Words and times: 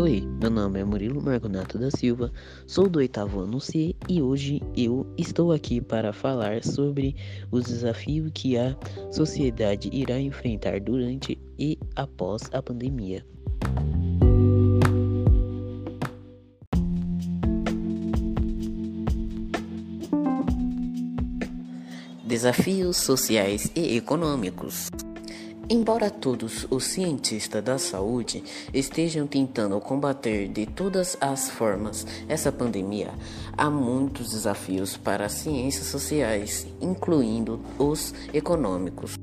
Oi, 0.00 0.22
meu 0.40 0.48
nome 0.48 0.78
é 0.78 0.84
Murilo 0.84 1.20
Margonato 1.20 1.76
da 1.76 1.90
Silva, 1.90 2.30
sou 2.68 2.88
do 2.88 3.00
oitavo 3.00 3.40
ano 3.40 3.60
C 3.60 3.96
e 4.08 4.22
hoje 4.22 4.62
eu 4.76 5.04
estou 5.18 5.50
aqui 5.50 5.80
para 5.80 6.12
falar 6.12 6.62
sobre 6.62 7.16
os 7.50 7.64
desafios 7.64 8.30
que 8.32 8.56
a 8.56 8.76
sociedade 9.10 9.90
irá 9.92 10.20
enfrentar 10.20 10.78
durante 10.78 11.36
e 11.58 11.76
após 11.96 12.42
a 12.52 12.62
pandemia. 12.62 13.26
Desafios 22.24 22.98
sociais 22.98 23.68
e 23.74 23.96
econômicos. 23.96 24.90
Embora 25.70 26.08
todos 26.08 26.66
os 26.70 26.84
cientistas 26.84 27.62
da 27.62 27.76
saúde 27.76 28.42
estejam 28.72 29.26
tentando 29.26 29.78
combater 29.78 30.48
de 30.48 30.64
todas 30.64 31.14
as 31.20 31.50
formas 31.50 32.06
essa 32.26 32.50
pandemia, 32.50 33.12
há 33.54 33.68
muitos 33.68 34.30
desafios 34.30 34.96
para 34.96 35.26
as 35.26 35.32
ciências 35.32 35.88
sociais, 35.88 36.66
incluindo 36.80 37.60
os 37.78 38.14
econômicos. 38.32 39.18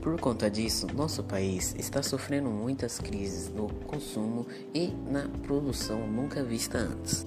Por 0.00 0.18
conta 0.18 0.50
disso, 0.50 0.88
nosso 0.92 1.22
país 1.22 1.72
está 1.78 2.02
sofrendo 2.02 2.50
muitas 2.50 2.98
crises 2.98 3.48
no 3.48 3.68
consumo 3.86 4.48
e 4.74 4.88
na 5.08 5.28
produção 5.46 6.04
nunca 6.04 6.42
vista 6.42 6.78
antes. 6.78 7.24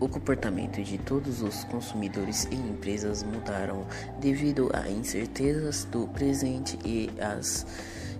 O 0.00 0.08
comportamento 0.08 0.82
de 0.82 0.96
todos 0.96 1.42
os 1.42 1.62
consumidores 1.64 2.48
e 2.50 2.54
empresas 2.54 3.22
mudaram 3.22 3.86
devido 4.18 4.70
a 4.72 4.88
incertezas 4.88 5.84
do 5.84 6.08
presente 6.08 6.78
e 6.82 7.10
às 7.20 7.66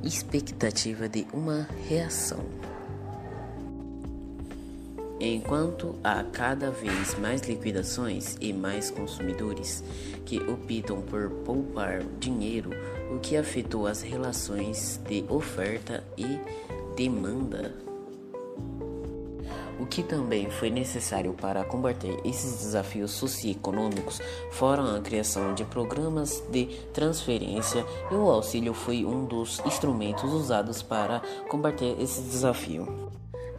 expectativas 0.04 1.08
de 1.08 1.26
uma 1.32 1.66
reação. 1.88 2.44
Enquanto 5.18 5.96
há 6.04 6.22
cada 6.22 6.70
vez 6.70 7.18
mais 7.18 7.40
liquidações 7.42 8.36
e 8.42 8.52
mais 8.52 8.90
consumidores 8.90 9.82
que 10.26 10.38
optam 10.38 11.00
por 11.00 11.30
poupar 11.46 12.02
dinheiro, 12.18 12.70
o 13.10 13.18
que 13.20 13.38
afetou 13.38 13.86
as 13.86 14.02
relações 14.02 15.00
de 15.08 15.24
oferta 15.30 16.04
e 16.16 16.38
demanda 16.94 17.74
o 19.80 19.86
que 19.86 20.02
também 20.02 20.50
foi 20.50 20.68
necessário 20.68 21.32
para 21.32 21.64
combater 21.64 22.20
esses 22.22 22.60
desafios 22.64 23.12
socioeconômicos 23.12 24.20
foram 24.50 24.94
a 24.94 25.00
criação 25.00 25.54
de 25.54 25.64
programas 25.64 26.42
de 26.50 26.66
transferência 26.92 27.84
e 28.10 28.14
o 28.14 28.28
auxílio 28.28 28.74
foi 28.74 29.06
um 29.06 29.24
dos 29.24 29.58
instrumentos 29.64 30.30
usados 30.32 30.82
para 30.82 31.22
combater 31.48 31.96
esse 31.98 32.20
desafio. 32.20 33.10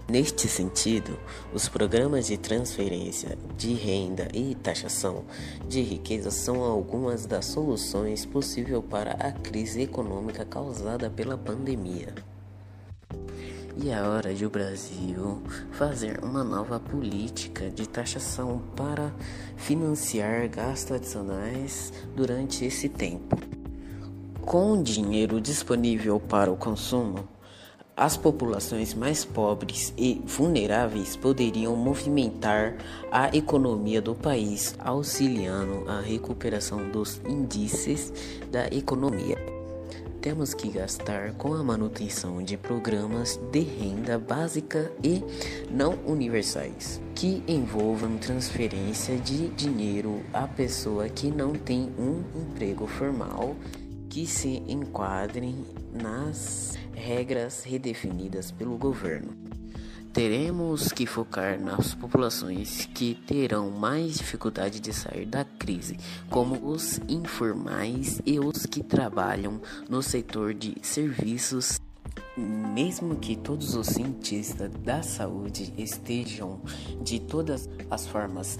Neste 0.07 0.47
sentido, 0.47 1.17
os 1.53 1.69
programas 1.69 2.27
de 2.27 2.37
transferência 2.37 3.37
de 3.57 3.73
renda 3.73 4.27
e 4.33 4.53
taxação 4.55 5.23
de 5.67 5.81
riqueza 5.81 6.29
são 6.29 6.63
algumas 6.63 7.25
das 7.25 7.45
soluções 7.45 8.25
possíveis 8.25 8.83
para 8.89 9.13
a 9.13 9.31
crise 9.31 9.81
econômica 9.81 10.45
causada 10.45 11.09
pela 11.09 11.37
pandemia. 11.37 12.13
E 13.77 13.89
é 13.89 14.01
hora 14.01 14.33
de 14.33 14.45
o 14.45 14.49
Brasil 14.49 15.41
fazer 15.71 16.19
uma 16.23 16.43
nova 16.43 16.77
política 16.77 17.69
de 17.69 17.87
taxação 17.87 18.61
para 18.75 19.13
financiar 19.55 20.49
gastos 20.49 20.91
adicionais 20.91 21.93
durante 22.13 22.65
esse 22.65 22.89
tempo. 22.89 23.37
Com 24.41 24.83
dinheiro 24.83 25.39
disponível 25.39 26.19
para 26.19 26.51
o 26.51 26.57
consumo, 26.57 27.27
as 27.95 28.17
populações 28.17 28.93
mais 28.93 29.23
pobres 29.23 29.93
e 29.97 30.21
vulneráveis 30.25 31.15
poderiam 31.15 31.75
movimentar 31.75 32.75
a 33.09 33.33
economia 33.35 34.01
do 34.01 34.15
país, 34.15 34.75
auxiliando 34.79 35.89
a 35.89 36.01
recuperação 36.01 36.89
dos 36.89 37.21
índices 37.25 38.11
da 38.51 38.67
economia 38.67 39.37
temos 40.21 40.53
que 40.53 40.69
gastar 40.69 41.33
com 41.33 41.55
a 41.55 41.63
manutenção 41.63 42.43
de 42.43 42.55
programas 42.55 43.37
de 43.51 43.61
renda 43.61 44.19
básica 44.19 44.91
e 45.03 45.23
não 45.69 45.97
universais, 46.05 47.01
que 47.15 47.43
envolvam 47.47 48.17
transferência 48.17 49.17
de 49.17 49.47
dinheiro 49.49 50.21
à 50.31 50.47
pessoa 50.47 51.09
que 51.09 51.31
não 51.31 51.53
tem 51.53 51.91
um 51.97 52.23
emprego 52.39 52.85
formal, 52.85 53.55
que 54.09 54.27
se 54.27 54.61
enquadrem 54.67 55.65
nas 55.91 56.77
regras 56.93 57.63
redefinidas 57.63 58.51
pelo 58.51 58.77
governo. 58.77 59.50
Teremos 60.13 60.91
que 60.91 61.05
focar 61.05 61.57
nas 61.57 61.93
populações 61.93 62.85
que 62.93 63.15
terão 63.25 63.71
mais 63.71 64.17
dificuldade 64.17 64.81
de 64.81 64.91
sair 64.91 65.25
da 65.25 65.45
crise, 65.45 65.97
como 66.29 66.69
os 66.69 66.99
informais 67.07 68.21
e 68.25 68.37
os 68.37 68.65
que 68.65 68.83
trabalham 68.83 69.61
no 69.89 70.01
setor 70.01 70.53
de 70.53 70.75
serviços. 70.81 71.79
Mesmo 72.37 73.15
que 73.15 73.37
todos 73.37 73.73
os 73.73 73.87
cientistas 73.87 74.69
da 74.83 75.01
saúde 75.01 75.73
estejam 75.77 76.59
de 77.01 77.19
todas 77.21 77.69
as 77.89 78.05
formas 78.05 78.59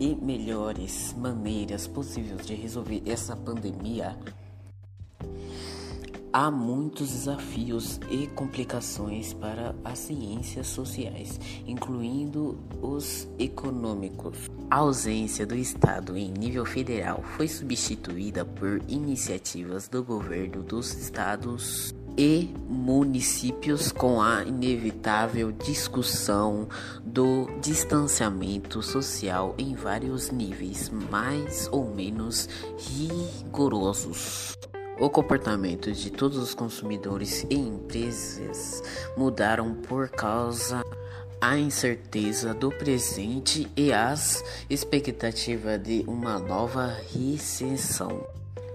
e 0.00 0.14
melhores 0.14 1.14
maneiras 1.18 1.86
possíveis 1.86 2.46
de 2.46 2.54
resolver 2.54 3.02
essa 3.04 3.36
pandemia, 3.36 4.16
Há 6.38 6.50
muitos 6.50 7.12
desafios 7.12 7.98
e 8.10 8.26
complicações 8.26 9.32
para 9.32 9.74
as 9.82 10.00
ciências 10.00 10.66
sociais, 10.66 11.40
incluindo 11.66 12.58
os 12.82 13.26
econômicos. 13.38 14.50
A 14.70 14.76
ausência 14.76 15.46
do 15.46 15.56
Estado 15.56 16.14
em 16.14 16.30
nível 16.30 16.66
federal 16.66 17.24
foi 17.38 17.48
substituída 17.48 18.44
por 18.44 18.82
iniciativas 18.86 19.88
do 19.88 20.04
governo 20.04 20.62
dos 20.62 20.92
estados 20.92 21.94
e 22.18 22.50
municípios 22.68 23.90
com 23.90 24.20
a 24.20 24.44
inevitável 24.44 25.50
discussão 25.50 26.68
do 27.02 27.46
distanciamento 27.62 28.82
social 28.82 29.54
em 29.56 29.74
vários 29.74 30.30
níveis 30.30 30.90
mais 30.90 31.66
ou 31.72 31.94
menos 31.94 32.46
rigorosos. 32.76 34.55
O 34.98 35.10
comportamento 35.10 35.92
de 35.92 36.10
todos 36.10 36.38
os 36.38 36.54
consumidores 36.54 37.44
e 37.50 37.54
empresas 37.54 38.82
mudaram 39.14 39.74
por 39.74 40.08
causa 40.08 40.82
a 41.38 41.58
incerteza 41.58 42.54
do 42.54 42.70
presente 42.70 43.70
e 43.76 43.92
as 43.92 44.42
expectativas 44.70 45.82
de 45.82 46.02
uma 46.08 46.38
nova 46.38 46.96
recessão. 47.12 48.26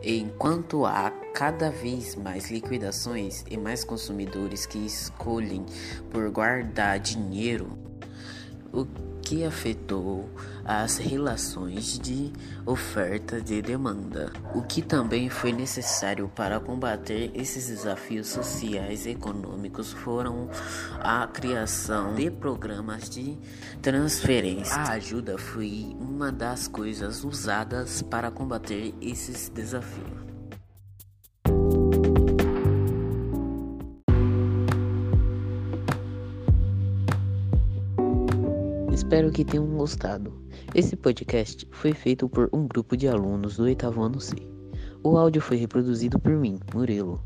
Enquanto 0.04 0.86
há 0.86 1.10
cada 1.34 1.72
vez 1.72 2.16
mais 2.16 2.52
liquidações 2.52 3.44
e 3.50 3.58
mais 3.58 3.84
consumidores 3.84 4.68
que 4.68 4.78
escolhem 4.78 5.66
por 6.12 6.30
guardar 6.30 7.00
dinheiro, 7.00 7.91
o 8.74 8.86
que 9.22 9.46
afetou 9.46 10.30
as 10.66 10.98
relações 10.98 11.98
de 11.98 12.32
oferta 12.66 13.38
e 13.38 13.62
demanda, 13.62 14.32
o 14.54 14.62
que 14.62 14.82
também 14.82 15.30
foi 15.30 15.52
necessário 15.52 16.30
para 16.36 16.60
combater 16.60 17.32
esses 17.34 17.68
desafios 17.68 18.28
sociais 18.28 19.06
e 19.06 19.12
econômicos 19.12 19.92
foram 19.92 20.50
a 21.00 21.28
criação 21.28 22.14
de 22.14 22.30
programas 22.30 23.10
de 23.10 23.38
transferência. 23.82 24.76
A 24.76 24.94
ajuda 24.94 25.38
foi 25.38 25.96
uma 26.00 26.32
das 26.32 26.68
coisas 26.68 27.24
usadas 27.24 28.02
para 28.02 28.32
combater 28.32 28.94
esses 29.02 29.50
desafios. 29.50 30.31
Espero 39.02 39.32
que 39.32 39.44
tenham 39.44 39.66
gostado. 39.66 40.32
Esse 40.76 40.96
podcast 40.96 41.68
foi 41.72 41.92
feito 41.92 42.30
por 42.30 42.48
um 42.54 42.68
grupo 42.68 42.96
de 42.96 43.08
alunos 43.08 43.58
do 43.58 43.64
oitavo 43.64 44.04
ano 44.04 44.22
C. 44.22 44.36
O 45.04 45.18
áudio 45.18 45.42
foi 45.42 45.58
reproduzido 45.58 46.20
por 46.20 46.34
mim, 46.34 46.60
Murilo, 46.72 47.20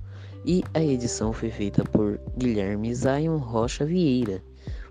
e 0.46 0.64
a 0.74 0.82
edição 0.82 1.34
foi 1.34 1.52
feita 1.52 1.84
por 1.84 2.18
Guilherme 2.38 2.96
Zion 2.96 3.38
Rocha 3.38 3.86
Vieira. 3.86 4.42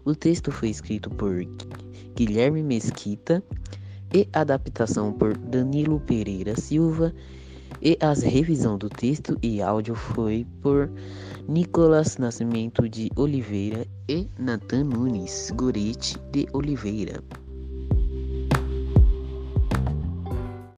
O 0.04 0.14
texto 0.14 0.52
foi 0.52 0.68
escrito 0.68 1.08
por 1.08 1.34
Guilherme 2.14 2.62
Mesquita 2.62 3.42
e 4.12 4.28
adaptação 4.34 5.10
por 5.10 5.34
Danilo 5.38 5.98
Pereira 6.00 6.54
Silva 6.54 7.14
e 7.80 7.96
a 8.00 8.12
revisão 8.12 8.78
do 8.78 8.88
texto 8.88 9.38
e 9.42 9.60
áudio 9.60 9.94
foi 9.94 10.46
por 10.60 10.90
Nicolas 11.48 12.16
Nascimento 12.16 12.88
de 12.88 13.10
Oliveira 13.16 13.86
e 14.08 14.28
Nathan 14.38 14.84
Nunes 14.84 15.50
Gorete 15.54 16.18
de 16.32 16.46
Oliveira. 16.52 17.22